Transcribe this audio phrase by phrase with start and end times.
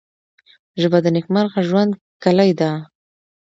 [0.81, 1.91] ژبه د نیکمرغه ژوند
[2.23, 2.69] کلۍ ده